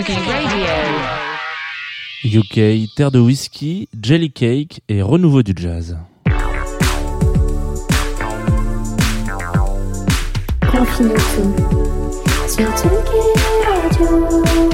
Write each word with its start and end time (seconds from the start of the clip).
Radio. 0.00 0.14
UK, 2.24 2.88
terre 2.94 3.10
de 3.10 3.18
whisky, 3.18 3.88
jelly 4.00 4.30
cake 4.30 4.80
et 4.88 5.02
renouveau 5.02 5.42
du 5.42 5.52
jazz. 5.56 5.98
Confine 10.70 11.14
tout 11.14 11.54
sur 12.46 12.70
Tsugi 12.76 13.24
Radio. 13.66 14.67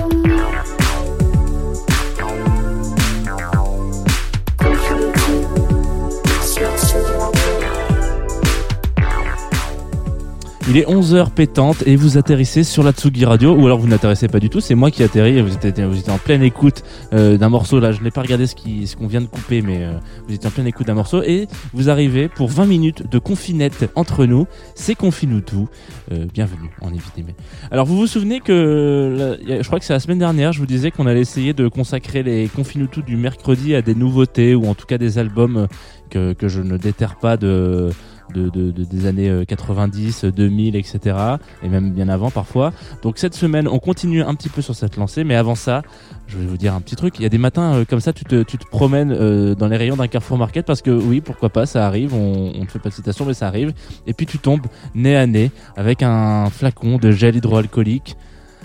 Il 10.66 10.78
est 10.78 10.86
11h 10.86 11.28
pétante 11.28 11.86
et 11.86 11.94
vous 11.94 12.16
atterrissez 12.16 12.64
sur 12.64 12.82
la 12.82 12.92
Tsugi 12.92 13.26
Radio 13.26 13.54
ou 13.54 13.66
alors 13.66 13.78
vous 13.78 13.86
n'atterrissez 13.86 14.28
pas 14.28 14.40
du 14.40 14.48
tout, 14.48 14.60
c'est 14.60 14.74
moi 14.74 14.90
qui 14.90 15.02
atterris 15.02 15.36
et 15.36 15.42
vous 15.42 15.52
étiez, 15.54 15.84
en 15.84 16.16
pleine 16.16 16.42
écoute 16.42 16.82
euh, 17.12 17.36
d'un 17.36 17.50
morceau. 17.50 17.80
Là, 17.80 17.92
je 17.92 18.00
n'ai 18.00 18.10
pas 18.10 18.22
regardé 18.22 18.46
ce 18.46 18.54
qui 18.54 18.86
ce 18.86 18.96
qu'on 18.96 19.06
vient 19.06 19.20
de 19.20 19.26
couper 19.26 19.60
mais 19.60 19.84
euh, 19.84 19.92
vous 20.26 20.32
étiez 20.34 20.48
en 20.48 20.50
pleine 20.50 20.66
écoute 20.66 20.86
d'un 20.86 20.94
morceau 20.94 21.22
et 21.22 21.48
vous 21.74 21.90
arrivez 21.90 22.28
pour 22.28 22.48
20 22.48 22.64
minutes 22.64 23.10
de 23.10 23.18
confinette 23.18 23.90
entre 23.94 24.24
nous, 24.24 24.46
c'est 24.74 24.94
Confinou 24.94 25.42
tout. 25.42 25.68
Euh, 26.12 26.24
bienvenue 26.32 26.70
en 26.80 26.94
évité 26.94 27.26
Alors 27.70 27.84
vous 27.84 27.98
vous 27.98 28.06
souvenez 28.06 28.40
que 28.40 29.36
je 29.46 29.66
crois 29.66 29.78
que 29.78 29.84
c'est 29.84 29.92
la 29.92 30.00
semaine 30.00 30.18
dernière, 30.18 30.52
je 30.52 30.60
vous 30.60 30.66
disais 30.66 30.90
qu'on 30.90 31.06
allait 31.06 31.20
essayer 31.20 31.52
de 31.52 31.68
consacrer 31.68 32.22
les 32.22 32.48
Confinou 32.48 32.86
tout 32.86 33.02
du 33.02 33.18
mercredi 33.18 33.74
à 33.74 33.82
des 33.82 33.94
nouveautés 33.94 34.54
ou 34.54 34.64
en 34.64 34.74
tout 34.74 34.86
cas 34.86 34.96
des 34.96 35.18
albums 35.18 35.68
euh, 36.16 36.32
que 36.32 36.48
je 36.48 36.62
ne 36.62 36.76
déterre 36.76 37.16
pas 37.16 37.36
de 37.36 37.90
de, 38.32 38.48
de- 38.48 38.70
de- 38.70 38.84
des 38.84 39.06
années 39.06 39.28
euh, 39.28 39.44
90, 39.44 40.24
2000, 40.26 40.76
etc. 40.76 41.16
Et 41.62 41.68
même 41.68 41.92
bien 41.92 42.08
avant 42.08 42.30
parfois. 42.30 42.72
Donc 43.02 43.18
cette 43.18 43.34
semaine, 43.34 43.68
on 43.68 43.78
continue 43.78 44.22
un 44.22 44.34
petit 44.34 44.48
peu 44.48 44.62
sur 44.62 44.74
cette 44.74 44.96
lancée, 44.96 45.24
mais 45.24 45.34
avant 45.34 45.54
ça, 45.54 45.82
je 46.26 46.38
vais 46.38 46.46
vous 46.46 46.56
dire 46.56 46.74
un 46.74 46.80
petit 46.80 46.96
truc. 46.96 47.14
Il 47.18 47.22
y 47.22 47.26
a 47.26 47.28
des 47.28 47.38
matins 47.38 47.74
euh, 47.74 47.84
comme 47.84 48.00
ça, 48.00 48.12
tu 48.12 48.24
te, 48.24 48.42
tu 48.42 48.56
te 48.58 48.66
promènes 48.66 49.12
euh, 49.12 49.54
dans 49.54 49.68
les 49.68 49.76
rayons 49.76 49.96
d'un 49.96 50.06
Carrefour 50.08 50.38
Market 50.38 50.64
parce 50.66 50.82
que 50.82 50.90
oui, 50.90 51.20
pourquoi 51.20 51.48
pas, 51.50 51.66
ça 51.66 51.86
arrive. 51.86 52.14
On, 52.14 52.52
on 52.54 52.60
ne 52.60 52.66
fait 52.66 52.78
pas 52.78 52.88
de 52.88 52.94
citation, 52.94 53.24
mais 53.24 53.34
ça 53.34 53.46
arrive. 53.46 53.72
Et 54.06 54.14
puis 54.14 54.26
tu 54.26 54.38
tombes 54.38 54.66
nez 54.94 55.16
à 55.16 55.26
nez 55.26 55.50
avec 55.76 56.02
un 56.02 56.48
flacon 56.50 56.98
de 56.98 57.10
gel 57.10 57.36
hydroalcoolique 57.36 58.16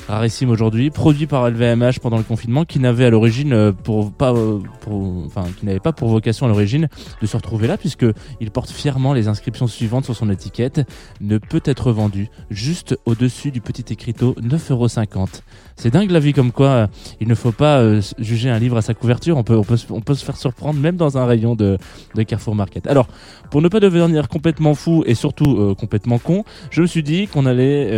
rarissime 0.09 0.49
aujourd'hui, 0.49 0.89
produit 0.89 1.27
par 1.27 1.49
LVMH 1.49 1.99
pendant 2.01 2.17
le 2.17 2.23
confinement, 2.23 2.65
qui 2.65 2.79
n'avait 2.79 3.05
à 3.05 3.09
l'origine 3.09 3.53
euh, 3.53 3.71
pour 3.71 4.11
pas, 4.11 4.33
euh, 4.33 4.59
pour, 4.81 5.23
enfin, 5.25 5.45
qui 5.59 5.65
n'avait 5.65 5.79
pas 5.79 5.93
pour 5.93 6.09
vocation 6.09 6.47
à 6.47 6.49
l'origine 6.49 6.89
de 7.21 7.27
se 7.27 7.37
retrouver 7.37 7.67
là, 7.67 7.77
puisque 7.77 8.05
il 8.41 8.49
porte 8.51 8.71
fièrement 8.71 9.13
les 9.13 9.27
inscriptions 9.27 9.67
suivantes 9.67 10.05
sur 10.05 10.15
son 10.15 10.29
étiquette 10.29 10.81
ne 11.21 11.37
peut 11.37 11.61
être 11.63 11.91
vendu 11.91 12.29
juste 12.49 12.97
au-dessus 13.05 13.51
du 13.51 13.61
petit 13.61 13.93
écriteau 13.93 14.35
9,50€. 14.41 15.41
C'est 15.75 15.91
dingue 15.91 16.11
la 16.11 16.19
vie 16.19 16.33
comme 16.33 16.51
quoi 16.51 16.67
euh, 16.67 16.87
il 17.21 17.27
ne 17.27 17.35
faut 17.35 17.51
pas 17.51 17.79
juger 18.17 18.49
un 18.49 18.59
livre 18.59 18.77
à 18.77 18.81
sa 18.81 18.93
couverture, 18.93 19.37
on 19.37 19.43
peut, 19.43 19.57
on 19.57 19.63
peut, 19.63 19.77
on 19.91 20.01
peut 20.01 20.15
se 20.15 20.25
faire 20.25 20.37
surprendre 20.37 20.79
même 20.79 20.95
dans 20.95 21.17
un 21.17 21.25
rayon 21.25 21.55
de, 21.55 21.77
de 22.15 22.23
Carrefour 22.23 22.55
Market. 22.55 22.87
Alors, 22.87 23.07
pour 23.51 23.61
ne 23.61 23.67
pas 23.67 23.79
devenir 23.79 24.27
complètement 24.27 24.73
fou 24.73 25.03
et 25.05 25.15
surtout 25.15 25.75
complètement 25.75 26.17
con, 26.17 26.43
je 26.71 26.81
me 26.81 26.87
suis 26.87 27.03
dit 27.03 27.27
qu'on 27.27 27.45
allait, 27.45 27.89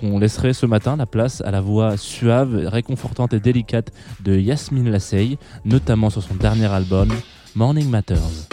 qu'on 0.00 0.18
laisserait 0.18 0.52
ce 0.52 0.66
matin 0.66 0.96
la 0.96 1.06
place 1.06 1.35
à 1.44 1.50
la 1.50 1.60
voix 1.60 1.96
suave, 1.96 2.66
réconfortante 2.66 3.32
et 3.32 3.40
délicate 3.40 3.92
de 4.22 4.36
Yasmine 4.36 4.90
Lassey, 4.90 5.38
notamment 5.64 6.10
sur 6.10 6.22
son 6.22 6.34
dernier 6.34 6.66
album 6.66 7.08
Morning 7.54 7.88
Matters. 7.88 8.48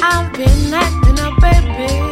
I've 0.00 0.32
been 0.32 0.72
acting 0.72 1.18
up, 1.18 1.40
baby. 1.40 2.07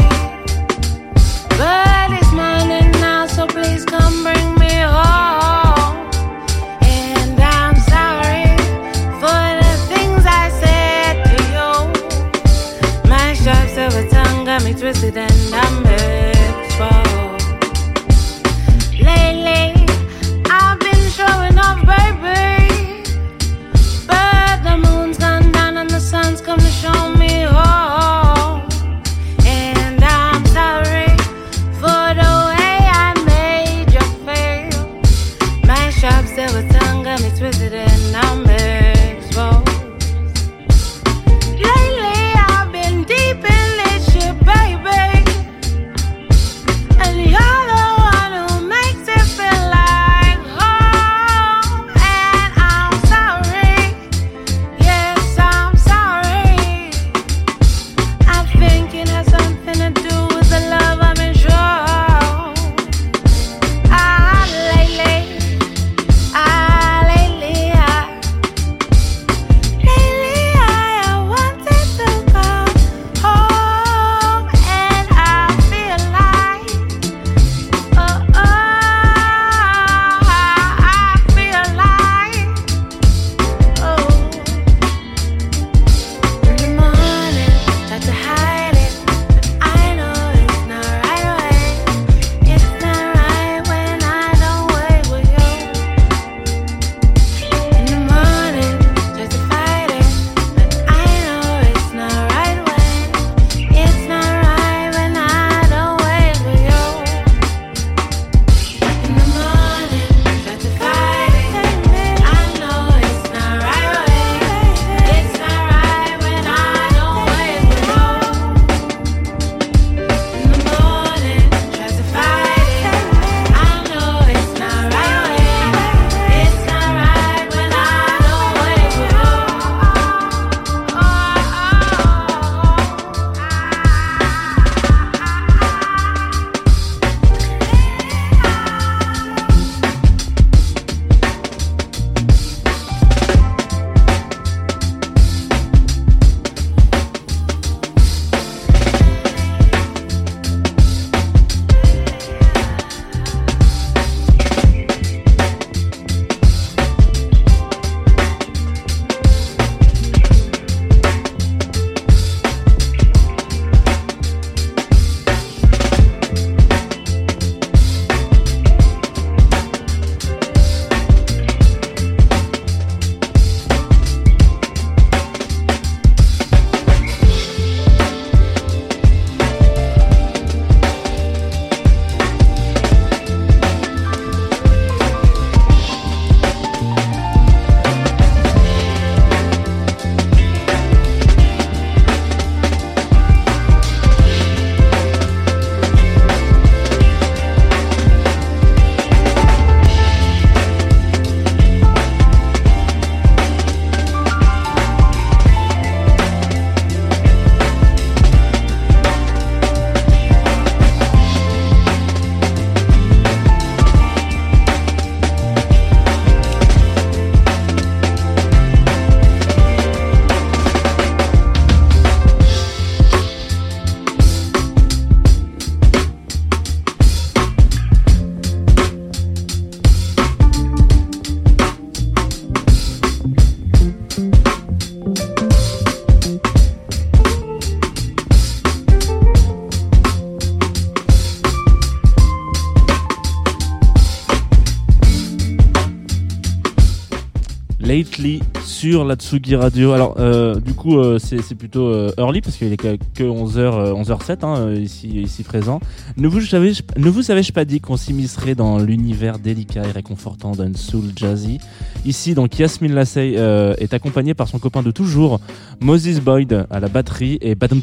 Sur 248.91 249.05
la 249.05 249.17
Tsugi 249.17 249.57
Radio. 249.57 249.93
Alors, 249.93 250.15
euh, 250.21 250.61
du 250.61 250.73
coup, 250.73 250.99
euh, 250.99 251.19
c'est 251.19 251.57
plutôt 251.57 251.89
euh, 251.89 252.13
early 252.19 252.41
parce 252.41 252.57
qu'il 252.57 252.73
est 252.73 252.77
que, 252.77 252.97
que 253.15 253.25
11h, 253.25 254.01
11h07 254.01 254.45
hein, 254.45 254.75
ici, 254.75 255.09
ici 255.09 255.43
présent. 255.43 255.81
Ne 256.17 256.29
vous, 256.29 256.41
savez, 256.41 256.73
ne 256.97 257.51
pas 257.53 257.65
dit 257.65 257.81
qu'on 257.81 257.97
s'immiscerait 257.97 258.55
dans 258.55 258.79
l'univers 258.79 259.41
délicat 259.41 259.83
et 259.85 259.91
réconfortant 259.91 260.53
d'un 260.53 260.73
soul 260.75 261.07
jazzy? 261.17 261.59
Ici, 262.05 262.35
donc, 262.35 262.57
Yasmine 262.61 262.95
Lassay 262.95 263.33
est 263.33 263.93
accompagnée 263.93 264.35
par 264.35 264.47
son 264.47 264.61
copain 264.61 264.85
de 264.85 264.93
toujours, 264.93 265.41
Moses 265.81 266.21
Boyd 266.21 266.67
à 266.71 266.79
la 266.79 266.89
batterie 266.89 267.39
et 267.41 267.57
Badum 267.57 267.83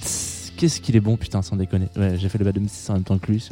Qu'est-ce 0.56 0.80
qu'il 0.80 0.96
est 0.96 1.02
bon, 1.02 1.18
putain, 1.18 1.42
sans 1.42 1.58
déconner. 1.58 1.88
J'ai 2.16 2.30
fait 2.30 2.38
le 2.38 2.46
Badum 2.46 2.68
en 2.88 2.94
même 2.94 3.04
temps 3.04 3.18
que 3.18 3.30
lui. 3.30 3.50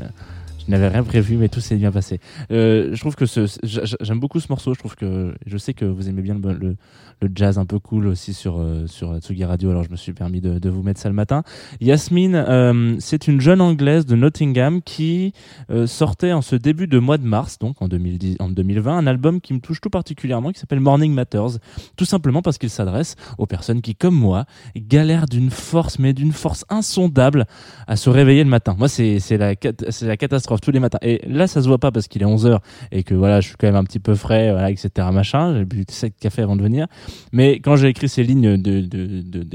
Je 0.66 0.72
n'avais 0.72 0.88
rien 0.90 1.04
prévu, 1.04 1.38
mais 1.38 1.50
tout 1.50 1.60
s'est 1.60 1.76
bien 1.76 1.92
passé. 1.92 2.20
Euh, 2.52 2.90
je 2.94 3.00
trouve 3.00 3.16
que 3.16 3.26
ce, 3.26 3.48
j'a- 3.64 3.82
j'aime 4.02 4.20
beaucoup 4.20 4.40
ce 4.40 4.48
morceau. 4.50 4.74
Je 4.74 4.80
trouve 4.80 4.96
que 4.96 5.34
je 5.46 5.58
sais 5.58 5.74
que 5.74 5.86
vous 5.86 6.08
aimez 6.10 6.22
bien 6.22 6.36
le, 6.36 6.54
le, 6.54 6.76
le 7.22 7.30
jazz 7.34 7.58
un 7.58 7.66
peu 7.66 7.80
cool 7.80 8.08
aussi 8.08 8.34
sur 8.34 8.60
euh, 8.60 8.86
sur 8.88 9.18
Tsugi 9.20 9.44
Radio. 9.46 9.72
Alors 9.72 9.84
je 9.84 9.90
me 9.90 9.96
suis 9.96 10.14
permis 10.14 10.40
de, 10.42 10.60
de 10.60 10.70
vous 10.70 10.84
mettre 10.84 11.00
ça 11.00 11.10
le 11.10 11.16
matin. 11.16 11.44
Yasmine, 11.80 12.36
euh, 12.36 12.96
c'est 13.00 13.28
une 13.28 13.42
jeune 13.42 13.62
anglaise 13.62 14.06
de 14.06 14.16
Nottingham 14.16 14.82
qui 14.82 15.34
euh, 15.70 15.88
sortait 15.88 16.32
en 16.34 16.42
ce 16.42 16.56
début 16.56 16.88
de 16.88 17.00
mois 17.00 17.18
de 17.18 17.26
mars, 17.26 17.58
donc 17.58 17.82
en 17.82 17.88
2010, 17.88 18.36
en 18.40 18.50
2020, 18.50 18.98
un 18.98 19.08
album 19.08 19.42
qui 19.42 19.54
me 19.54 19.60
touche 19.60 19.82
tout 19.82 19.90
particulièrement, 19.90 20.52
qui 20.52 20.60
s'appelle 20.60 20.80
Morning 20.80 21.14
Matters. 21.14 21.58
Tout 21.96 22.06
simplement 22.06 22.42
parce 22.42 22.58
qu'il 22.58 22.70
s'adresse 22.70 23.16
aux 23.38 23.46
personnes 23.48 23.82
qui, 23.82 23.96
comme 23.96 24.16
moi, 24.16 24.46
galèrent 24.76 25.26
d'une 25.28 25.50
force, 25.50 25.98
mais 25.98 26.14
d'une 26.14 26.34
force 26.34 26.66
insondable 26.70 27.46
à 27.88 27.96
se 27.96 28.10
réveiller 28.10 28.44
le 28.44 28.50
matin. 28.50 28.76
Moi, 28.78 28.90
c'est 28.90 29.20
c'est 29.20 29.38
la 29.38 29.56
c'est 29.90 30.06
la 30.08 30.18
catastrophe 30.18 30.51
tous 30.60 30.72
les 30.72 30.80
matins. 30.80 30.98
Et 31.02 31.22
là, 31.28 31.48
ça 31.48 31.62
se 31.62 31.68
voit 31.68 31.78
pas 31.78 31.92
parce 31.92 32.08
qu'il 32.08 32.22
est 32.22 32.26
11 32.26 32.46
heures 32.48 32.62
et 32.92 33.04
que 33.04 33.14
voilà, 33.14 33.40
je 33.40 33.48
suis 33.48 33.56
quand 33.58 33.68
même 33.68 33.76
un 33.78 33.84
petit 33.84 34.00
peu 34.00 34.16
frais, 34.16 34.52
voilà, 34.52 34.70
etc. 34.72 34.90
Machin. 35.14 35.56
J'ai 35.58 35.66
bu 35.66 35.86
7 35.88 36.14
cafés 36.20 36.42
avant 36.42 36.56
de 36.56 36.62
venir. 36.64 36.88
Mais 37.32 37.60
quand 37.60 37.76
j'ai 37.76 37.88
écrit 37.88 38.10
ces 38.10 38.24
lignes 38.24 38.58
de 38.58 38.82
de- 38.82 39.46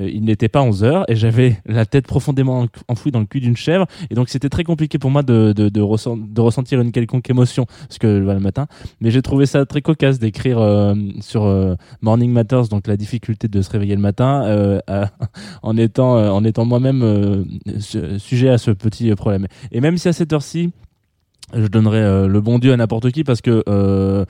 euh, 0.00 0.08
il 0.12 0.24
n'était 0.24 0.48
pas 0.48 0.62
11 0.62 0.84
heures 0.84 1.04
et 1.08 1.14
j'avais 1.16 1.58
la 1.66 1.84
tête 1.86 2.06
profondément 2.06 2.66
enfouie 2.88 3.10
dans 3.12 3.20
le 3.20 3.26
cul 3.26 3.40
d'une 3.40 3.56
chèvre. 3.56 3.86
Et 4.10 4.14
donc, 4.14 4.28
c'était 4.28 4.48
très 4.48 4.64
compliqué 4.64 4.98
pour 4.98 5.10
moi 5.10 5.22
de 5.22 5.52
de, 5.52 5.68
de, 5.68 5.80
ressent- 5.80 6.16
de 6.16 6.40
ressentir 6.40 6.80
une 6.80 6.92
quelconque 6.92 7.28
émotion 7.30 7.66
parce 7.88 7.98
que 7.98 8.20
voilà, 8.20 8.38
le 8.38 8.44
matin. 8.44 8.66
Mais 9.00 9.10
j'ai 9.10 9.22
trouvé 9.22 9.46
ça 9.46 9.64
très 9.66 9.82
cocasse 9.82 10.18
d'écrire 10.18 10.58
euh, 10.60 10.94
sur 11.20 11.44
euh, 11.44 11.74
Morning 12.00 12.30
Matters, 12.32 12.68
donc 12.68 12.86
la 12.86 12.96
difficulté 12.96 13.48
de 13.48 13.60
se 13.62 13.70
réveiller 13.70 13.94
le 13.94 14.00
matin, 14.00 14.80
en 15.62 15.76
étant 15.76 16.12
en 16.32 16.44
étant 16.44 16.64
moi-même 16.64 17.44
su- 17.78 18.18
sujet 18.18 18.48
à 18.48 18.58
ce 18.58 18.70
petit 18.70 19.14
problème. 19.14 19.46
Et 19.70 19.80
même 19.80 19.98
si 19.98 20.08
à 20.08 20.12
cette 20.12 20.32
heure-ci 20.32 20.70
je 21.54 21.66
donnerais 21.66 21.98
euh, 22.00 22.28
le 22.28 22.40
bon 22.40 22.58
Dieu 22.58 22.72
à 22.72 22.76
n'importe 22.78 23.10
qui 23.10 23.24
parce 23.24 23.42
que, 23.42 23.62
euh, 23.68 24.24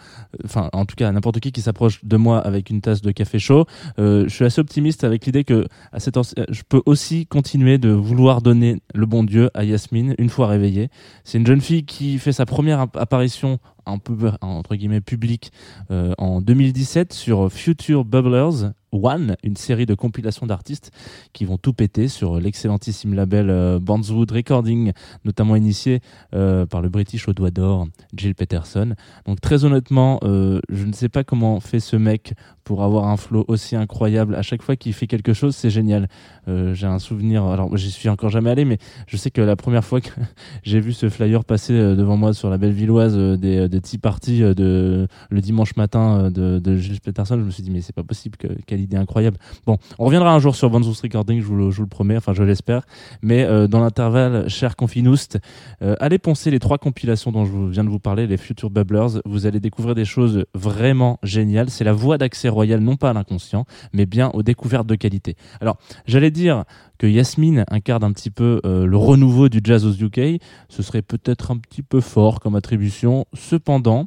enfin, 0.45 0.71
en 0.73 0.87
tout 0.87 0.97
cas, 0.97 1.09
à 1.09 1.13
n'importe 1.13 1.39
qui 1.39 1.53
qui 1.53 1.61
s'approche 1.61 2.05
de 2.05 2.17
moi 2.17 2.39
avec 2.41 2.69
une 2.69 2.81
tasse 2.81 3.01
de 3.01 3.13
café 3.13 3.39
chaud, 3.39 3.67
euh, 4.01 4.25
je 4.27 4.35
suis 4.35 4.45
assez 4.45 4.61
optimiste 4.61 5.05
avec 5.05 5.25
l'idée 5.27 5.45
que 5.45 5.67
à 5.93 6.01
cette 6.01 6.17
heure 6.17 6.25
je 6.49 6.63
peux 6.69 6.83
aussi 6.85 7.27
continuer 7.27 7.79
de 7.79 7.91
vouloir 7.91 8.41
donner 8.43 8.81
le 8.95 9.07
bon 9.07 9.23
Dieu 9.23 9.51
à 9.55 9.63
Yasmine 9.63 10.15
une 10.19 10.31
fois 10.31 10.49
réveillée. 10.49 10.89
C'est 11.23 11.39
une 11.39 11.47
jeune 11.47 11.61
fille 11.61 11.85
qui 11.85 12.19
fait 12.19 12.33
sa 12.33 12.47
première 12.47 12.81
app- 12.81 12.97
apparition 12.97 13.59
entre 13.87 14.75
guillemets 14.75 15.01
publique 15.01 15.53
euh, 15.93 16.15
en 16.19 16.41
2017 16.41 17.13
sur 17.13 17.53
Future 17.53 18.05
Bubblers 18.05 18.71
One, 18.93 19.37
une 19.43 19.57
série 19.57 19.87
de 19.87 19.95
compilations 19.95 20.47
d'artistes 20.47 20.91
qui 21.33 21.45
vont 21.45 21.57
tout 21.57 21.73
péter 21.73 22.09
sur 22.09 22.39
l'excellentissime 22.39 23.15
label 23.15 23.49
euh, 23.49 23.79
Bandswood 23.81 24.31
Recording, 24.31 24.93
notamment 25.25 25.57
initié 25.57 26.01
euh, 26.35 26.67
par 26.67 26.83
le 26.83 26.91
British 26.91 27.27
au 27.29 27.33
doigt 27.33 27.51
d'or 27.51 27.87
Jill 28.15 28.35
Peterson. 28.35 28.95
Donc 29.27 29.41
très 29.41 29.65
honnêtement, 29.65 30.21
euh, 30.25 30.61
je 30.69 30.85
ne 30.85 30.93
sais 30.93 31.09
pas 31.09 31.25
comment 31.25 31.59
fait 31.61 31.81
ce 31.81 31.97
mec 31.97 32.35
pour 32.65 32.83
avoir 32.83 33.09
un 33.09 33.17
flow 33.17 33.45
aussi 33.49 33.77
incroyable. 33.77 34.35
À 34.35 34.43
chaque 34.43 34.63
fois 34.63 34.77
qu'il 34.77 34.93
fait 34.93 35.07
quelque 35.07 35.33
chose, 35.33 35.57
c'est 35.57 35.71
génial. 35.71 36.09
Euh, 36.47 36.75
j'ai 36.75 36.87
un 36.87 36.99
souvenir, 36.99 37.45
alors 37.45 37.77
j'y 37.77 37.91
suis 37.91 38.09
encore 38.09 38.31
jamais 38.31 38.51
allé, 38.51 38.65
mais 38.65 38.79
je 39.07 39.17
sais 39.17 39.31
que 39.31 39.41
la 39.41 39.57
première 39.57 39.85
fois 39.85 40.01
que 40.01 40.11
j'ai 40.63 40.81
vu 40.81 40.93
ce 40.93 41.09
flyer 41.09 41.45
passer 41.45 41.73
devant 41.73 42.17
moi 42.17 42.35
sur 42.35 42.51
la 42.51 42.59
belle 42.59 42.73
villoise 42.73 43.17
des, 43.17 43.69
des 43.69 43.81
tea 43.81 43.99
parties 43.99 44.41
de, 44.41 45.09
le 45.31 45.41
dimanche 45.41 45.77
matin 45.77 46.31
de, 46.31 46.59
de 46.59 46.77
Jill 46.77 47.01
Peterson, 47.01 47.37
je 47.39 47.45
me 47.45 47.51
suis 47.51 47.63
dit 47.63 47.71
mais 47.71 47.81
c'est 47.81 47.95
pas 47.95 48.05
possible, 48.05 48.37
que, 48.37 48.49
quelle 48.67 48.82
idée 48.83 48.97
incroyable. 48.97 49.39
Bon, 49.67 49.79
on 49.99 50.05
reviendra 50.07 50.33
un 50.33 50.39
jour 50.39 50.55
sur 50.55 50.71
Bandswood 50.71 50.97
Recording, 51.03 51.41
je 51.41 51.47
vous, 51.47 51.57
le, 51.57 51.71
le 51.71 51.87
promets, 51.87 52.17
enfin 52.17 52.33
je 52.35 52.43
l'espère. 52.43 52.83
Mais 53.23 53.45
euh, 53.45 53.67
dans 53.67 53.81
l'intervalle, 53.81 54.49
cher 54.49 54.77
Confinoust, 54.77 55.39
euh, 55.83 55.95
allez 56.01 56.19
poncer 56.19 56.51
les 56.51 56.59
trois 56.59 56.79
compilations 56.79 57.33
dont 57.33 57.45
je 57.45 57.53
viens 57.71 57.85
de 57.85 57.89
vous 57.89 57.99
parler, 57.99 58.27
les 58.27 58.37
Future 58.37 58.71
Bubblers. 58.71 59.21
Vous 59.25 59.47
allez 59.47 59.61
découvrir 59.61 59.95
des 59.95 60.05
choses 60.05 60.45
vraiment 60.55 61.19
géniales. 61.23 61.71
C'est 61.71 61.85
la 61.85 61.93
voie 61.93 62.19
d'accès 62.19 62.49
royal, 62.49 62.81
non 62.81 62.97
pas 62.97 63.11
à 63.11 63.13
l'inconscient, 63.13 63.65
mais 63.93 64.07
bien 64.07 64.31
aux 64.35 64.43
découvertes 64.43 64.87
de 64.87 64.95
qualité. 64.95 65.37
Alors, 65.61 65.77
j'allais 66.07 66.31
dire 66.31 66.65
que 66.99 67.07
Yasmine 67.07 67.65
incarne 67.69 68.05
un 68.05 68.13
petit 68.13 68.31
peu 68.31 68.61
euh, 68.65 68.87
le 68.87 68.97
renouveau 68.97 69.49
du 69.49 69.61
jazz 69.63 69.85
aux 69.85 69.93
UK. 69.93 70.41
Ce 70.69 70.83
serait 70.83 71.03
peut-être 71.03 71.51
un 71.51 71.59
petit 71.59 71.83
peu 71.83 72.01
fort 72.01 72.39
comme 72.39 72.55
attribution. 72.55 73.27
Cependant, 73.35 74.07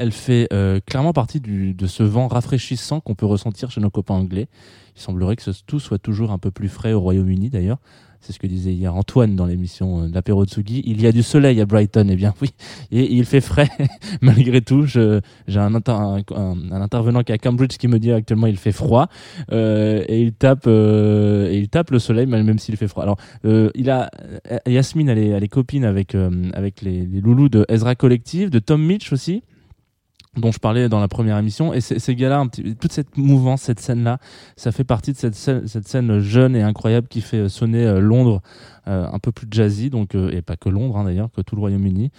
elle 0.00 0.12
fait 0.12 0.48
euh, 0.52 0.80
clairement 0.80 1.12
partie 1.12 1.40
de 1.40 1.86
ce 1.86 2.02
vent 2.02 2.26
rafraîchissant 2.26 3.00
qu'on 3.00 3.14
peut 3.14 3.26
ressentir 3.26 3.70
chez 3.70 3.82
nos 3.82 3.90
copains 3.90 4.14
anglais. 4.14 4.48
Il 4.96 5.02
semblerait 5.02 5.36
que 5.36 5.42
ce, 5.42 5.50
tout 5.66 5.78
soit 5.78 5.98
toujours 5.98 6.30
un 6.30 6.38
peu 6.38 6.50
plus 6.50 6.70
frais 6.70 6.94
au 6.94 7.00
Royaume-Uni 7.00 7.50
d'ailleurs. 7.50 7.78
C'est 8.22 8.32
ce 8.32 8.38
que 8.38 8.46
disait 8.46 8.72
hier 8.72 8.94
Antoine 8.94 9.36
dans 9.36 9.44
l'émission 9.44 10.04
euh, 10.04 10.08
de 10.08 10.14
l'apéro 10.14 10.46
de 10.46 10.50
Tsugi. 10.50 10.82
Il 10.86 11.02
y 11.02 11.06
a 11.06 11.12
du 11.12 11.22
soleil 11.22 11.60
à 11.60 11.66
Brighton, 11.66 12.06
eh 12.10 12.16
bien 12.16 12.32
oui. 12.40 12.50
Et 12.90 13.12
il 13.12 13.26
fait 13.26 13.42
frais 13.42 13.68
malgré 14.22 14.62
tout. 14.62 14.86
J'ai 14.86 15.20
un, 15.54 15.74
un, 15.74 16.72
intervenant 16.72 17.22
qui 17.22 17.32
est 17.32 17.34
à 17.34 17.38
Cambridge 17.38 17.76
qui 17.76 17.86
me 17.86 17.98
dit 17.98 18.10
actuellement 18.10 18.46
il 18.46 18.56
fait 18.56 18.72
froid 18.72 19.08
euh, 19.52 20.02
et 20.08 20.22
il 20.22 20.32
tape 20.32 20.66
et 20.66 21.58
il 21.58 21.68
tape 21.68 21.90
le 21.90 21.98
soleil 21.98 22.26
même, 22.26 22.58
s'il 22.58 22.78
fait 22.78 22.88
froid. 22.88 23.02
Alors 23.02 23.18
il 23.44 23.90
a 23.90 24.10
Yasmine 24.66 25.10
elle 25.10 25.42
est, 25.44 25.48
copine 25.48 25.84
avec 25.84 26.14
avec 26.54 26.80
les 26.80 27.04
loulous 27.04 27.50
de 27.50 27.66
Ezra 27.68 27.94
Collective, 27.94 28.48
de 28.48 28.60
Tom 28.60 28.82
Mitch 28.82 29.12
aussi 29.12 29.42
dont 30.36 30.52
je 30.52 30.58
parlais 30.58 30.88
dans 30.88 31.00
la 31.00 31.08
première 31.08 31.38
émission. 31.38 31.74
Et 31.74 31.80
ces 31.80 32.14
gars-là 32.14 32.44
toute 32.80 32.92
cette 32.92 33.16
mouvance 33.16 33.62
cette 33.62 33.80
scène 33.80 34.04
là 34.04 34.18
ça 34.56 34.70
fait 34.70 34.84
partie 34.84 35.12
de 35.12 35.16
cette 35.16 35.34
scène, 35.34 35.66
cette 35.66 35.88
scène 35.88 36.20
jeune 36.20 36.54
et 36.54 36.62
incroyable 36.62 37.08
qui 37.08 37.20
fait 37.20 37.48
sonner 37.48 37.84
euh, 37.84 38.00
Londres 38.00 38.40
euh, 38.86 39.06
un 39.12 39.18
peu 39.18 39.32
plus 39.32 39.46
jazzy 39.50 39.90
donc 39.90 40.14
euh, 40.14 40.30
et 40.30 40.40
pas 40.40 40.56
que 40.56 40.68
Londres 40.68 40.96
hein, 40.96 41.04
d'ailleurs 41.04 41.30
que 41.32 41.40
tout 41.40 41.56
le 41.56 41.60
Royaume-Uni. 41.60 42.10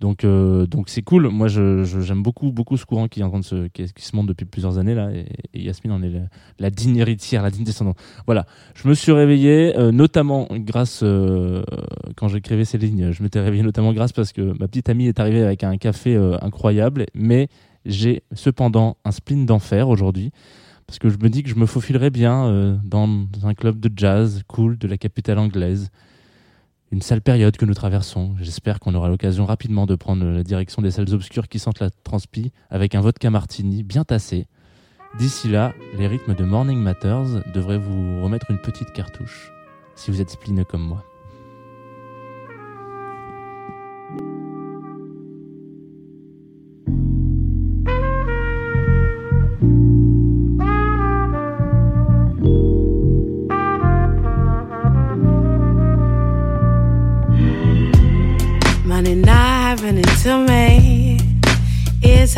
Donc 0.00 0.24
donc 0.24 0.88
c'est 0.88 1.02
cool. 1.02 1.28
Moi 1.28 1.46
je 1.48 1.84
j'aime 1.84 2.22
beaucoup 2.22 2.50
beaucoup 2.50 2.76
ce 2.76 2.86
courant 2.86 3.06
qui 3.06 3.20
est 3.20 3.22
en 3.22 3.28
train 3.28 3.40
de 3.40 3.44
se 3.44 3.68
qui, 3.68 3.86
se 3.96 4.16
monte 4.16 4.26
depuis 4.26 4.46
plusieurs 4.46 4.78
années 4.78 4.94
là. 4.94 5.10
Et, 5.12 5.26
et 5.52 5.62
Yasmine 5.62 5.92
en 5.92 6.02
est 6.02 6.08
la, 6.08 6.20
la 6.58 6.70
digne 6.70 6.96
héritière 6.96 7.42
la 7.42 7.50
digne 7.50 7.64
descendante. 7.64 7.98
Voilà. 8.26 8.46
Je 8.74 8.88
me 8.88 8.94
suis 8.94 9.12
réveillé 9.12 9.74
notamment 9.92 10.48
grâce 10.50 11.04
quand 12.16 12.28
j'écrivais 12.28 12.64
ces 12.64 12.78
lignes 12.78 13.12
je 13.12 13.22
m'étais 13.22 13.40
réveillé 13.40 13.62
notamment 13.62 13.92
grâce 13.92 14.12
parce 14.12 14.32
que 14.32 14.40
ma 14.58 14.68
petite 14.68 14.88
amie 14.88 15.06
est 15.06 15.20
arrivée 15.20 15.42
avec 15.42 15.64
un 15.64 15.76
café 15.76 16.16
incroyable. 16.40 17.04
Mais 17.14 17.48
j'ai 17.84 18.22
cependant 18.32 18.96
un 19.04 19.10
spleen 19.10 19.46
d'enfer 19.46 19.88
aujourd'hui 19.88 20.32
parce 20.86 20.98
que 20.98 21.08
je 21.08 21.18
me 21.18 21.28
dis 21.28 21.44
que 21.44 21.48
je 21.48 21.54
me 21.54 21.66
faufilerais 21.66 22.10
bien 22.10 22.46
euh, 22.46 22.76
dans 22.82 23.26
un 23.44 23.54
club 23.54 23.78
de 23.78 23.90
jazz 23.94 24.42
cool 24.48 24.76
de 24.76 24.88
la 24.88 24.98
capitale 24.98 25.38
anglaise. 25.38 25.90
Une 26.90 27.00
sale 27.00 27.20
période 27.20 27.56
que 27.56 27.64
nous 27.64 27.74
traversons. 27.74 28.34
J'espère 28.40 28.80
qu'on 28.80 28.96
aura 28.96 29.08
l'occasion 29.08 29.46
rapidement 29.46 29.86
de 29.86 29.94
prendre 29.94 30.24
la 30.24 30.42
direction 30.42 30.82
des 30.82 30.90
salles 30.90 31.14
obscures 31.14 31.46
qui 31.46 31.60
sentent 31.60 31.78
la 31.78 31.90
transpi 31.90 32.50
avec 32.70 32.96
un 32.96 33.00
vodka 33.00 33.30
martini 33.30 33.84
bien 33.84 34.02
tassé. 34.02 34.48
D'ici 35.16 35.48
là, 35.48 35.72
les 35.96 36.08
rythmes 36.08 36.34
de 36.34 36.44
Morning 36.44 36.78
Matters 36.78 37.44
devraient 37.54 37.78
vous 37.78 38.20
remettre 38.22 38.50
une 38.50 38.58
petite 38.58 38.92
cartouche, 38.92 39.52
si 39.94 40.10
vous 40.10 40.20
êtes 40.20 40.30
splineux 40.30 40.64
comme 40.64 40.82
moi. 40.82 41.04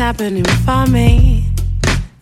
Happening 0.07 0.43
for 0.65 0.85
me. 0.85 1.47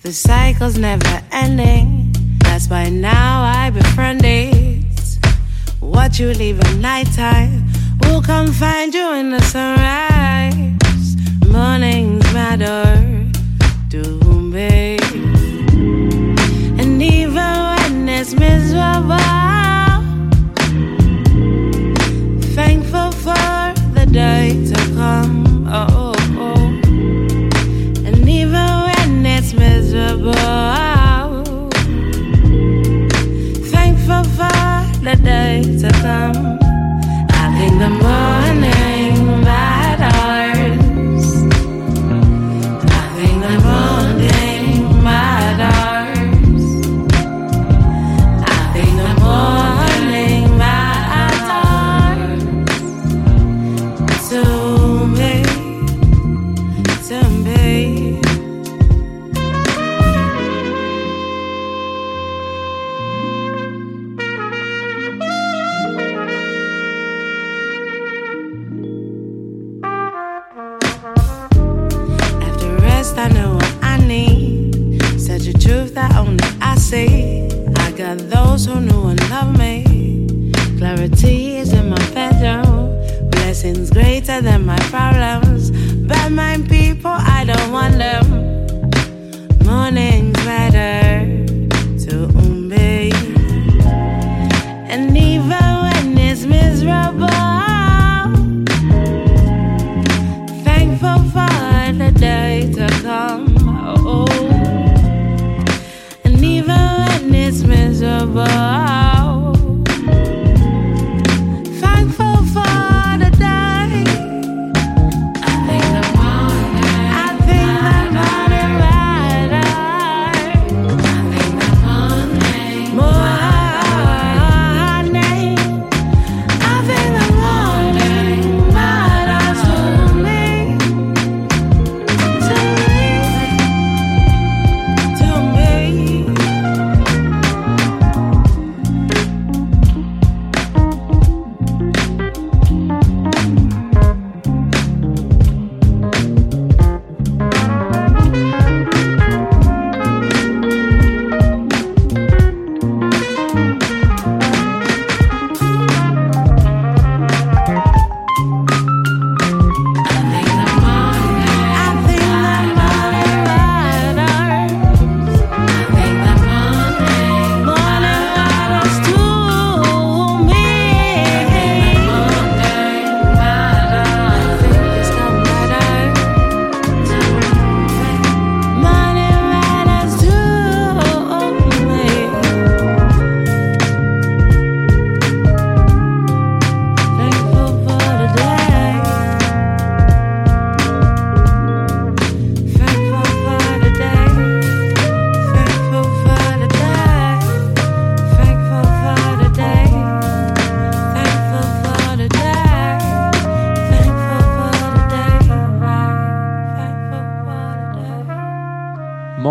The 0.03 0.13
cycle's 0.13 0.77
never 0.77 1.15
ending. 1.31 2.13
That's 2.43 2.69
why 2.69 2.89
now 2.89 3.41
I 3.41 3.71
befriend 3.71 4.21
it. 4.23 4.85
What 5.79 6.19
you 6.19 6.27
leave 6.31 6.59
at 6.59 6.75
nighttime 6.75 7.67
will 8.01 8.21
come 8.21 8.51
find 8.53 8.93
you 8.93 9.13
in 9.13 9.31
the 9.31 9.41
sunrise. 9.41 11.15
Mornings 11.47 12.23
matter 12.35 12.83
to 13.89 14.01
me. 14.53 14.99
And 16.79 17.01
even 17.01 17.53
when 17.71 18.07
it's 18.09 18.35
miserable. 18.35 19.20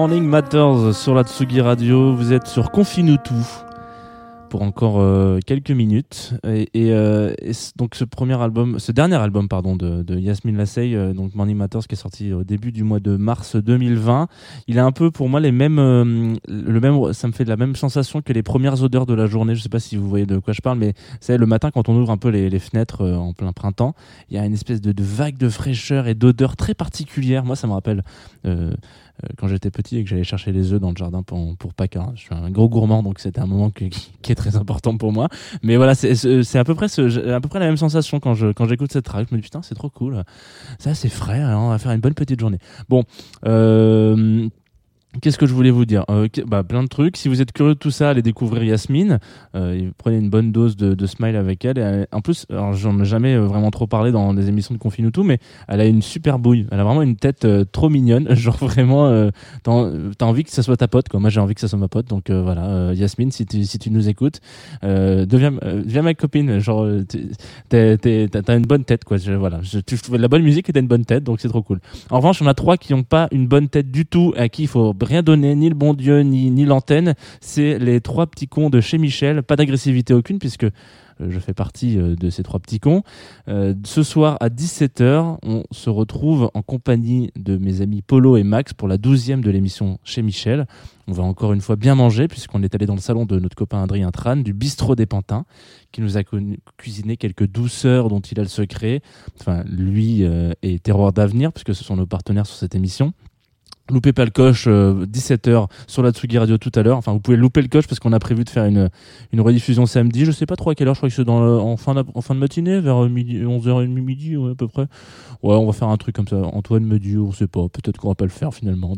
Morning 0.00 0.24
Matters 0.24 0.94
sur 0.94 1.14
la 1.14 1.24
Tsugi 1.24 1.60
Radio. 1.60 2.14
Vous 2.14 2.32
êtes 2.32 2.46
sur 2.46 2.70
Confine 2.70 3.18
tout 3.22 3.46
pour 4.48 4.62
encore 4.62 4.98
euh, 4.98 5.38
quelques 5.46 5.70
minutes. 5.70 6.32
Et, 6.46 6.68
euh, 6.92 7.34
donc 7.76 7.94
ce 7.94 8.04
premier 8.04 8.40
album, 8.40 8.78
ce 8.78 8.92
dernier 8.92 9.16
album 9.16 9.46
pardon 9.46 9.76
de, 9.76 10.02
de 10.02 10.18
Yasmine 10.18 10.56
Lassey, 10.56 10.94
euh, 10.94 11.12
donc 11.12 11.34
Morning 11.34 11.56
Matters, 11.56 11.86
qui 11.86 11.94
est 11.94 11.98
sorti 11.98 12.32
au 12.32 12.44
début 12.44 12.72
du 12.72 12.82
mois 12.82 12.98
de 12.98 13.16
mars 13.16 13.56
2020. 13.56 14.26
Il 14.68 14.78
a 14.78 14.86
un 14.86 14.90
peu 14.90 15.10
pour 15.10 15.28
moi 15.28 15.38
les 15.38 15.52
mêmes, 15.52 15.76
le 15.76 16.80
même, 16.80 17.12
ça 17.12 17.28
me 17.28 17.32
fait 17.32 17.44
la 17.44 17.56
même 17.56 17.76
sensation 17.76 18.22
que 18.22 18.32
les 18.32 18.42
premières 18.42 18.82
odeurs 18.82 19.04
de 19.04 19.14
la 19.14 19.26
journée. 19.26 19.54
Je 19.54 19.60
sais 19.60 19.68
pas 19.68 19.80
si 19.80 19.96
vous 19.96 20.08
voyez 20.08 20.26
de 20.26 20.38
quoi 20.38 20.54
je 20.54 20.62
parle, 20.62 20.78
mais 20.78 20.94
c'est 21.20 21.36
le 21.36 21.46
matin 21.46 21.70
quand 21.70 21.90
on 21.90 21.94
ouvre 21.94 22.10
un 22.10 22.18
peu 22.18 22.30
les, 22.30 22.58
fenêtres 22.58 23.06
en 23.06 23.34
plein 23.34 23.52
printemps, 23.52 23.94
il 24.30 24.36
y 24.36 24.38
a 24.38 24.46
une 24.46 24.54
espèce 24.54 24.80
de 24.80 25.02
vague 25.02 25.38
de 25.38 25.50
fraîcheur 25.50 26.08
et 26.08 26.14
d'odeur 26.14 26.56
très 26.56 26.74
particulière. 26.74 27.44
Moi, 27.44 27.54
ça 27.54 27.66
me 27.66 27.72
rappelle. 27.72 28.02
Euh, 29.22 29.26
euh, 29.26 29.28
quand 29.36 29.48
j'étais 29.48 29.70
petit 29.70 29.98
et 29.98 30.04
que 30.04 30.10
j'allais 30.10 30.24
chercher 30.24 30.52
les 30.52 30.72
œufs 30.72 30.80
dans 30.80 30.90
le 30.90 30.96
jardin 30.96 31.22
pour, 31.22 31.56
pour 31.56 31.74
Pâques. 31.74 31.96
hein. 31.96 32.12
Je 32.14 32.20
suis 32.20 32.34
un 32.34 32.50
gros 32.50 32.68
gourmand, 32.68 33.02
donc 33.02 33.18
c'était 33.18 33.40
un 33.40 33.46
moment 33.46 33.70
que- 33.70 33.84
qui, 34.22 34.32
est 34.32 34.34
très 34.34 34.56
important 34.56 34.96
pour 34.96 35.12
moi. 35.12 35.28
Mais 35.62 35.76
voilà, 35.76 35.94
c'est- 35.94 36.14
c'est 36.42 36.58
à 36.58 36.64
peu 36.64 36.74
près 36.74 36.88
ce, 36.88 37.30
à 37.30 37.40
peu 37.40 37.48
près 37.48 37.58
la 37.60 37.66
même 37.66 37.76
sensation 37.76 38.20
quand 38.20 38.34
je 38.34 38.52
quand 38.52 38.66
j'écoute 38.68 38.92
cette 38.92 39.04
track. 39.04 39.28
Je 39.30 39.34
me 39.34 39.40
dis 39.40 39.44
putain, 39.44 39.62
c'est 39.62 39.74
trop 39.74 39.90
cool. 39.90 40.22
Ça, 40.78 40.94
c'est 40.94 41.08
frais. 41.08 41.40
hein, 41.40 41.58
on 41.58 41.68
va 41.70 41.78
faire 41.78 41.92
une 41.92 42.00
bonne 42.00 42.14
petite 42.14 42.40
journée. 42.40 42.58
Bon. 42.88 43.04
Euh, 43.46 44.48
Qu'est-ce 45.20 45.38
que 45.38 45.46
je 45.46 45.52
voulais 45.52 45.72
vous 45.72 45.86
dire 45.86 46.04
euh, 46.08 46.28
bah, 46.46 46.62
Plein 46.62 46.84
de 46.84 46.88
trucs. 46.88 47.16
Si 47.16 47.28
vous 47.28 47.42
êtes 47.42 47.50
curieux 47.50 47.74
de 47.74 47.78
tout 47.78 47.90
ça, 47.90 48.10
allez 48.10 48.22
découvrir 48.22 48.62
Yasmine. 48.62 49.18
Euh, 49.56 49.74
et 49.74 49.90
prenez 49.98 50.18
une 50.18 50.30
bonne 50.30 50.52
dose 50.52 50.76
de, 50.76 51.06
smile 51.06 51.34
avec 51.34 51.64
elle. 51.64 51.78
Et 51.78 52.06
en 52.14 52.20
plus, 52.20 52.46
j'en 52.48 53.00
ai 53.00 53.04
jamais 53.04 53.34
euh, 53.34 53.44
vraiment 53.44 53.72
trop 53.72 53.88
parlé 53.88 54.12
dans 54.12 54.32
des 54.34 54.48
émissions 54.48 54.72
de 54.72 54.78
Confine 54.78 55.06
ou 55.06 55.10
tout, 55.10 55.24
mais 55.24 55.38
elle 55.66 55.80
a 55.80 55.86
une 55.86 56.00
super 56.00 56.38
bouille. 56.38 56.66
Elle 56.70 56.78
a 56.78 56.84
vraiment 56.84 57.02
une 57.02 57.16
tête 57.16 57.46
trop 57.72 57.88
mignonne. 57.88 58.32
Genre 58.36 58.56
vraiment, 58.56 59.30
t'as 59.64 59.70
en- 59.72 59.92
t'as 60.16 60.26
envie 60.26 60.44
que 60.44 60.50
ça 60.52 60.62
soit 60.62 60.76
ta 60.76 60.86
pote. 60.86 61.08
Quoi. 61.08 61.18
Moi, 61.18 61.28
j'ai 61.30 61.40
envie 61.40 61.54
que 61.54 61.60
ça 61.60 61.66
soit 61.68 61.78
ma 61.78 61.88
pote. 61.88 62.06
Donc 62.06 62.30
voilà, 62.30 62.92
Yasmine, 62.94 63.32
si 63.32 63.46
tu, 63.46 63.64
si 63.64 63.78
tu 63.80 63.90
nous 63.90 64.08
écoutes, 64.08 64.40
deviens, 64.82 65.50
deviens 65.50 66.02
ma 66.02 66.14
copine. 66.14 66.60
Genre, 66.60 66.86
t'as 67.68 68.56
une 68.56 68.66
bonne 68.66 68.84
tête. 68.84 69.02
Quoi. 69.04 69.16
Je- 69.16 69.32
voilà, 69.32 69.58
je, 69.62 69.80
tu 69.80 69.96
la 70.16 70.28
bonne 70.28 70.42
musique 70.42 70.68
et 70.68 70.72
t'as 70.72 70.80
une 70.80 70.86
bonne 70.86 71.04
tête, 71.04 71.24
donc 71.24 71.40
c'est 71.40 71.48
trop 71.48 71.62
cool. 71.62 71.80
En 72.10 72.18
revanche, 72.18 72.40
on 72.42 72.46
a 72.46 72.54
trois 72.54 72.76
qui 72.76 72.92
n'ont 72.92 73.02
pas 73.02 73.26
une 73.32 73.48
bonne 73.48 73.68
tête 73.68 73.90
du 73.90 74.06
tout, 74.06 74.32
à 74.36 74.48
qui 74.48 74.62
il 74.62 74.68
faut 74.68 74.94
rien 75.06 75.22
donner, 75.22 75.54
ni 75.54 75.68
le 75.68 75.74
bon 75.74 75.94
Dieu, 75.94 76.20
ni, 76.20 76.50
ni 76.50 76.64
l'antenne. 76.64 77.14
C'est 77.40 77.78
les 77.78 78.00
trois 78.00 78.26
petits 78.26 78.48
cons 78.48 78.70
de 78.70 78.80
chez 78.80 78.98
Michel. 78.98 79.42
Pas 79.42 79.56
d'agressivité 79.56 80.14
aucune, 80.14 80.38
puisque 80.38 80.64
euh, 80.64 80.70
je 81.28 81.38
fais 81.38 81.54
partie 81.54 81.98
euh, 81.98 82.14
de 82.16 82.30
ces 82.30 82.42
trois 82.42 82.60
petits 82.60 82.80
cons. 82.80 83.02
Euh, 83.48 83.74
ce 83.84 84.02
soir 84.02 84.36
à 84.40 84.48
17h, 84.48 85.38
on 85.42 85.64
se 85.70 85.90
retrouve 85.90 86.50
en 86.54 86.62
compagnie 86.62 87.30
de 87.36 87.56
mes 87.56 87.80
amis 87.80 88.02
Polo 88.02 88.36
et 88.36 88.42
Max 88.42 88.72
pour 88.72 88.88
la 88.88 88.96
douzième 88.96 89.42
de 89.42 89.50
l'émission 89.50 89.98
chez 90.04 90.22
Michel. 90.22 90.66
On 91.10 91.12
va 91.12 91.24
encore 91.24 91.52
une 91.52 91.60
fois 91.60 91.74
bien 91.74 91.96
manger, 91.96 92.28
puisqu'on 92.28 92.62
est 92.62 92.72
allé 92.72 92.86
dans 92.86 92.94
le 92.94 93.00
salon 93.00 93.26
de 93.26 93.40
notre 93.40 93.56
copain 93.56 93.82
Adrien 93.82 94.12
Tran, 94.12 94.36
du 94.36 94.52
bistrot 94.52 94.94
des 94.94 95.06
Pantins, 95.06 95.44
qui 95.90 96.02
nous 96.02 96.16
a 96.16 96.22
cuisiné 96.76 97.16
quelques 97.16 97.48
douceurs 97.48 98.08
dont 98.08 98.20
il 98.20 98.38
a 98.38 98.44
le 98.44 98.48
secret. 98.48 99.02
Enfin, 99.40 99.64
lui 99.64 100.24
euh, 100.24 100.52
et 100.62 100.78
Terroir 100.78 101.12
d'avenir, 101.12 101.52
puisque 101.52 101.74
ce 101.74 101.82
sont 101.82 101.96
nos 101.96 102.06
partenaires 102.06 102.46
sur 102.46 102.56
cette 102.56 102.76
émission. 102.76 103.12
Loupez 103.90 104.12
pas 104.12 104.24
le 104.24 104.30
coche, 104.30 104.68
17h 104.68 105.66
sur 105.86 106.02
la 106.02 106.10
Tsugi 106.12 106.38
Radio 106.38 106.58
tout 106.58 106.72
à 106.74 106.82
l'heure. 106.82 106.96
Enfin, 106.96 107.12
vous 107.12 107.20
pouvez 107.20 107.36
louper 107.36 107.62
le 107.62 107.68
coche 107.68 107.86
parce 107.86 107.98
qu'on 107.98 108.12
a 108.12 108.18
prévu 108.18 108.44
de 108.44 108.50
faire 108.50 108.64
une, 108.64 108.88
une 109.32 109.40
rediffusion 109.40 109.86
samedi. 109.86 110.24
Je 110.24 110.30
sais 110.30 110.46
pas 110.46 110.56
trop 110.56 110.70
à 110.70 110.74
quelle 110.74 110.88
heure, 110.88 110.94
je 110.94 111.00
crois 111.00 111.08
que 111.08 111.14
c'est 111.14 111.28
en, 111.28 111.76
fin 111.76 111.94
en 112.14 112.20
fin 112.20 112.34
de 112.34 112.40
matinée, 112.40 112.80
vers 112.80 113.04
euh, 113.04 113.08
midi, 113.08 113.42
11h30, 113.42 113.88
midi, 113.88 114.36
ouais, 114.36 114.52
à 114.52 114.54
peu 114.54 114.68
près. 114.68 114.86
Ouais, 115.42 115.54
on 115.54 115.66
va 115.66 115.72
faire 115.72 115.88
un 115.88 115.96
truc 115.96 116.14
comme 116.14 116.28
ça. 116.28 116.36
Antoine 116.36 116.84
me 116.84 116.98
dit, 116.98 117.16
on 117.16 117.32
sait 117.32 117.46
pas, 117.46 117.66
peut-être 117.68 117.98
qu'on 117.98 118.08
va 118.08 118.14
pas 118.14 118.24
le 118.24 118.30
faire 118.30 118.52
finalement. 118.52 118.94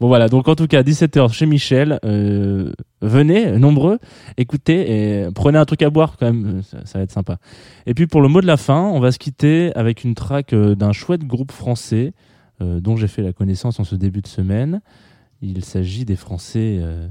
Bon 0.00 0.08
voilà, 0.08 0.28
donc 0.28 0.48
en 0.48 0.54
tout 0.54 0.66
cas, 0.66 0.82
17h 0.82 1.32
chez 1.32 1.46
Michel. 1.46 2.00
Euh, 2.04 2.72
venez, 3.02 3.58
nombreux, 3.58 3.98
écoutez 4.36 5.22
et 5.22 5.30
prenez 5.34 5.58
un 5.58 5.64
truc 5.64 5.82
à 5.82 5.90
boire 5.90 6.16
quand 6.18 6.26
même, 6.26 6.62
ça, 6.62 6.78
ça 6.84 6.98
va 6.98 7.04
être 7.04 7.12
sympa. 7.12 7.38
Et 7.86 7.94
puis 7.94 8.06
pour 8.06 8.20
le 8.20 8.28
mot 8.28 8.40
de 8.40 8.46
la 8.46 8.56
fin, 8.56 8.82
on 8.82 9.00
va 9.00 9.12
se 9.12 9.18
quitter 9.18 9.72
avec 9.74 10.04
une 10.04 10.14
track 10.14 10.52
euh, 10.52 10.74
d'un 10.74 10.92
chouette 10.92 11.24
groupe 11.24 11.52
français 11.52 12.12
euh, 12.12 12.35
dont 12.60 12.96
j'ai 12.96 13.08
fait 13.08 13.22
la 13.22 13.32
connaissance 13.32 13.80
en 13.80 13.84
ce 13.84 13.94
début 13.94 14.22
de 14.22 14.28
semaine. 14.28 14.80
Il 15.42 15.64
s'agit 15.64 16.04
des 16.04 16.16
Français 16.16 16.78
euh, 16.80 17.08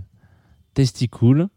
Testicool. 0.73 1.47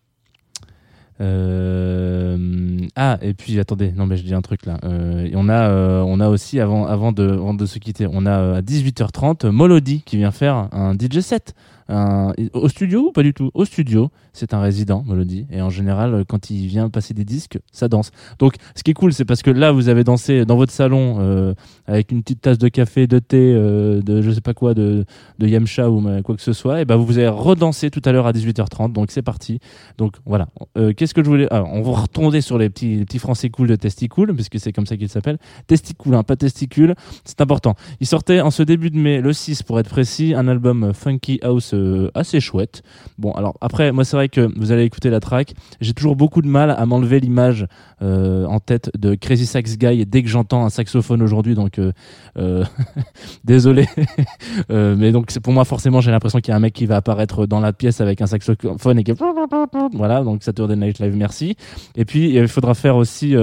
Euh, 1.20 2.79
ah 2.94 3.18
et 3.22 3.35
puis 3.35 3.59
attendez 3.59 3.90
non 3.90 4.07
mais 4.07 4.16
je 4.16 4.22
dis 4.22 4.35
un 4.35 4.40
truc 4.40 4.64
là 4.66 4.79
Euh, 4.85 5.29
on 5.35 5.48
a 5.48 5.68
euh, 5.68 6.29
aussi 6.29 6.61
avant 6.61 6.87
de 7.11 7.29
avant 7.29 7.55
de 7.55 7.66
se 7.66 7.81
quitter 7.81 8.07
on 8.09 8.24
a 8.24 8.38
euh, 8.38 8.59
à 8.59 8.61
18h30 8.61 9.48
Molody 9.48 10.03
qui 10.03 10.16
vient 10.16 10.31
faire 10.31 10.68
un 10.70 10.94
DJ 10.94 11.18
set 11.18 11.57
un- 11.88 12.33
au 12.53 12.68
studio 12.68 13.09
ou 13.09 13.12
pas 13.12 13.22
du 13.22 13.33
tout? 13.35 13.51
Au 13.55 13.64
studio, 13.64 14.11
c'est 14.33 14.55
un 14.55 14.61
résident, 14.61 15.05
Melody. 15.07 15.46
Et 15.51 15.62
en 15.62 15.70
général, 15.70 16.14
euh, 16.14 16.24
quand 16.27 16.51
il 16.51 16.66
vient 16.66 16.88
passer 16.90 17.14
des 17.14 17.24
disques, 17.24 17.59
ça 17.72 17.88
danse. 17.88 18.11
Donc, 18.38 18.55
ce 18.74 18.83
qui 18.83 18.90
est 18.90 18.94
cool, 18.94 19.12
c'est 19.12 19.24
parce 19.24 19.42
que 19.42 19.51
là, 19.51 19.72
vous 19.72 19.88
avez 19.88 20.05
dansé 20.05 20.44
dans 20.44 20.57
votre 20.57 20.72
salon 20.72 21.16
euh, 21.20 21.55
avec 21.87 22.12
une 22.12 22.22
petite 22.22 22.42
tasse 22.42 22.59
de 22.59 22.68
café, 22.68 23.07
de 23.07 23.18
thé, 23.18 23.53
euh, 23.55 24.01
de 24.03 24.22
je 24.22 24.31
sais 24.31 24.40
pas 24.40 24.55
quoi, 24.55 24.74
de, 24.74 25.05
yamcha 25.40 25.88
ou 25.90 26.07
euh, 26.09 26.22
quoi 26.22 26.37
que 26.37 26.42
ce 26.42 26.53
soit. 26.53 26.81
Et 26.81 26.85
ben, 26.85 26.96
vous 26.96 27.18
avez 27.18 27.29
redansé 27.29 27.90
tout 27.90 28.03
à 28.05 28.12
l'heure 28.12 28.27
à 28.27 28.33
18h30. 28.33 28.92
Donc, 28.92 29.11
c'est 29.11 29.22
parti. 29.22 29.59
Donc, 29.96 30.16
voilà. 30.27 30.48
Euh, 30.77 30.92
Qu'est-ce 30.92 31.14
que 31.14 31.22
je 31.22 31.29
voulais 31.29 31.48
ah, 31.51 31.64
On 31.64 31.83
va 31.83 31.92
retomber 32.03 32.40
sur 32.40 32.59
les 32.59 32.68
petits, 32.70 33.05
petits 33.05 33.18
français 33.18 33.48
cool 33.51 33.68
de 33.68 33.77
Testicool, 33.77 34.35
puisque 34.35 34.59
c'est 34.61 34.72
comme 34.72 34.87
ça 34.87 34.96
qu'ils 34.96 35.09
s'appellent. 35.09 35.38
Testicool, 35.66 36.14
hein, 36.14 36.22
pas 36.22 36.37
testicule. 36.37 36.94
C'est 37.24 37.40
important. 37.40 37.74
Il 38.01 38.07
sortait 38.07 38.40
en 38.40 38.51
ce 38.51 38.62
début 38.62 38.90
de 38.90 38.98
mai, 38.98 39.20
le 39.20 39.33
6 39.33 39.62
pour 39.62 39.79
être 39.81 39.88
précis, 39.88 40.35
un 40.35 40.48
album 40.48 40.85
euh, 40.85 40.92
funky 40.92 41.38
house 41.42 41.74
euh, 41.79 42.11
assez 42.14 42.41
chouette. 42.41 42.83
Bon, 43.19 43.33
alors 43.33 43.57
après, 43.61 43.93
moi 43.93 44.05
c'est 44.05 44.17
vrai 44.17 44.29
que 44.29 44.49
vous 44.57 44.73
allez 44.73 44.85
écouter 44.85 45.11
la 45.11 45.21
track. 45.21 45.55
J'ai 45.81 45.95
toujours 45.95 46.17
beaucoup 46.17 46.43
de 46.43 46.49
mal 46.49 46.71
à 46.71 46.87
m'enlever 46.87 47.21
l'image 47.21 47.67
euh, 48.01 48.45
en 48.45 48.61
tête 48.61 48.93
de 48.97 49.17
Crazy 49.17 49.45
Sax 49.45 49.77
Guy 49.77 50.07
dès 50.07 50.23
que 50.23 50.29
j'entends 50.29 50.64
un 50.64 50.71
saxophone 50.71 51.21
aujourd'hui. 51.21 51.57
Donc 51.57 51.79
euh, 51.79 51.93
euh, 52.38 52.64
désolé, 53.45 53.87
mais 54.69 55.11
donc 55.11 55.37
pour 55.41 55.53
moi 55.53 55.64
forcément 55.64 56.01
j'ai 56.01 56.12
l'impression 56.12 56.38
qu'il 56.38 56.53
y 56.53 56.55
a 56.55 56.57
un 56.57 56.61
mec 56.61 56.75
qui 56.75 56.87
va 56.87 56.97
apparaître 56.97 57.47
dans 57.47 57.59
la 57.59 57.73
pièce 57.73 58.01
avec 58.01 58.21
un 58.21 58.27
saxophone 58.27 58.99
et 59.01 59.05
qui 59.05 59.12
voilà 59.95 60.23
donc 60.23 60.45
Saturday 60.45 60.77
Night 60.77 61.01
Live 61.01 61.17
merci. 61.17 61.57
Et 61.97 62.05
puis 62.05 62.35
il 62.35 62.47
faudra 62.47 62.75
faire 62.75 62.97
aussi 62.97 63.35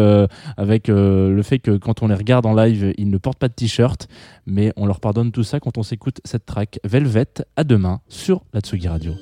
avec 0.58 0.88
le 0.88 1.42
fait 1.44 1.60
que 1.60 1.72
quand 1.72 2.02
on 2.02 2.08
les 2.08 2.16
regarde 2.16 2.46
en 2.46 2.54
live, 2.54 2.94
ils 2.98 3.10
ne 3.10 3.18
portent 3.18 3.40
pas 3.40 3.50
de 3.50 3.54
t-shirt, 3.54 4.08
mais 4.46 4.74
on 4.76 4.86
leur 4.86 5.00
pardonne 5.00 5.32
tout 5.32 5.44
ça 5.44 5.60
quand 5.60 5.78
on 5.78 5.84
s'écoute 5.84 6.22
cette 6.26 6.46
track 6.46 6.80
Velvet 6.84 7.26
à 7.56 7.64
demain 7.64 8.02
sur 8.08 8.44
la 8.54 8.62
Tsugi 8.62 8.88
Radio. 8.88 9.14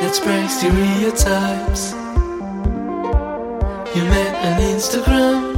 Let's 0.00 0.20
break 0.20 0.48
stereotypes. 0.48 2.06
You 3.94 4.04
met 4.04 4.34
on 4.44 4.74
Instagram. 4.74 5.55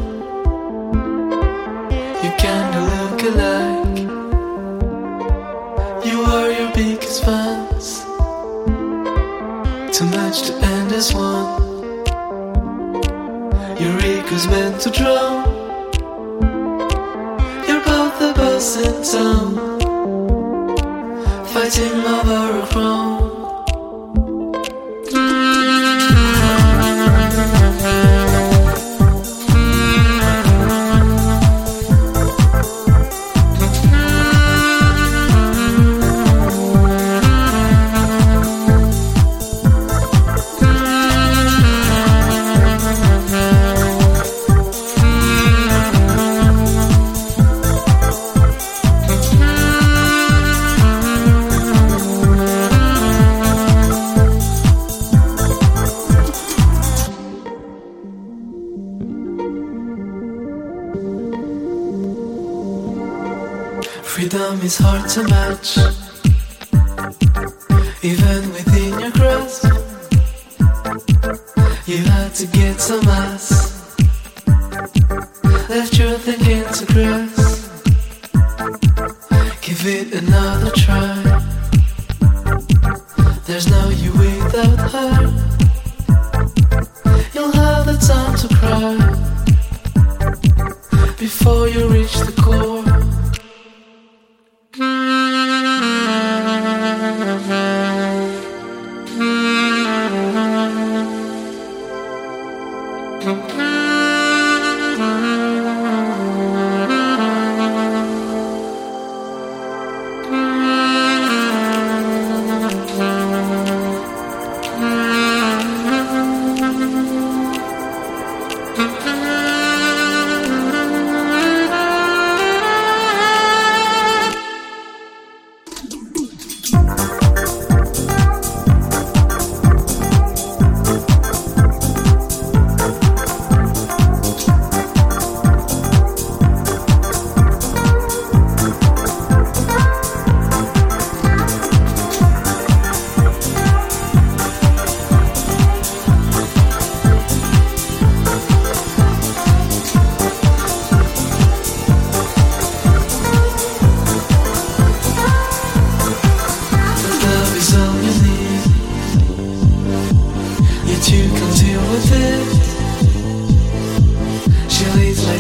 To 14.79 14.91
drown. 14.91 15.58
Hard 65.09 65.27
to 65.27 65.33
match, 65.33 65.79
even 68.03 68.53
within 68.53 69.01
your 69.01 69.11
grasp. 69.13 69.65
You 71.87 71.99
had 71.99 72.35
to 72.35 72.47
get 72.49 72.81
some 72.81 73.09
ass, 73.09 73.97
left 75.69 75.99
your 75.99 76.19
thinking 76.19 76.65
to 76.75 76.87
grass. 76.93 77.69
Give 79.63 79.87
it 79.87 80.15
another 80.15 80.71
try. 80.73 81.08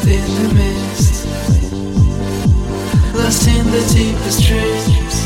In 0.09 0.25
the 0.43 0.55
mist, 0.55 1.27
lost 3.15 3.47
in 3.47 3.65
the 3.67 3.83
deepest 3.95 4.43
dreams. 4.43 5.17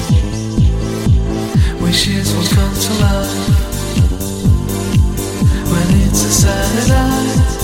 Wishes 1.80 2.34
will 2.34 2.48
come 2.56 2.74
to 2.84 2.92
life 3.04 3.36
when 5.70 5.88
it's 6.02 6.22
a 6.24 6.32
satellite. 6.42 7.62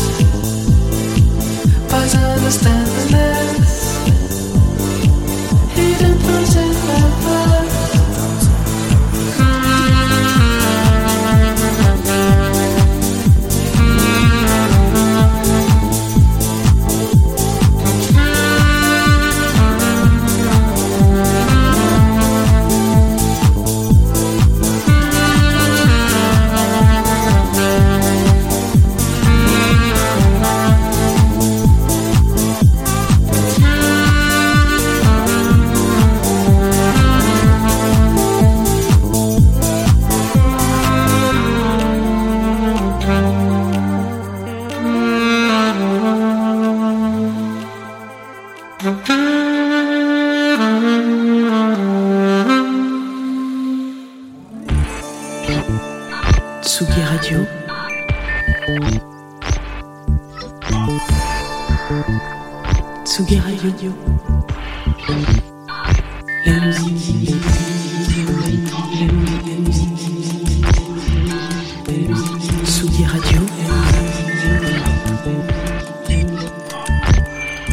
But 1.90 2.14
understand 2.14 2.87
the 2.87 3.04
less 3.16 3.74
hidden 5.74 6.14
thoughts 6.18 6.67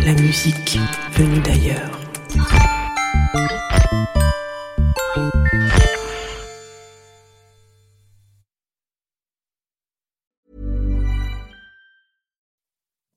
La 0.05 0.13
musique 0.13 0.77
venue 1.13 1.41
d'ailleurs. 1.41 1.89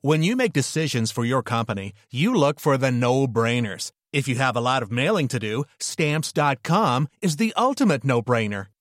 When 0.01 0.23
you 0.23 0.35
make 0.35 0.55
decisions 0.55 1.11
for 1.11 1.27
your 1.27 1.43
company, 1.43 1.93
you 2.11 2.35
look 2.35 2.59
for 2.59 2.79
the 2.79 2.91
no 2.91 3.27
brainers. 3.27 3.93
If 4.15 4.27
you 4.27 4.37
have 4.37 4.57
a 4.57 4.61
lot 4.63 4.83
of 4.83 4.91
mailing 4.91 5.29
to 5.29 5.39
do, 5.39 5.65
stamps.com 5.79 7.09
is 7.21 7.37
the 7.37 7.53
ultimate 7.55 8.03
no 8.03 8.23
brainer. 8.23 8.69